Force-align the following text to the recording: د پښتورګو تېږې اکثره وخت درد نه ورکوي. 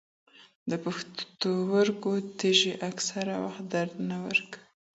د 0.69 0.71
پښتورګو 0.83 2.13
تېږې 2.37 2.73
اکثره 2.89 3.35
وخت 3.45 3.63
درد 3.73 3.91
نه 4.09 4.17
ورکوي. 4.25 4.61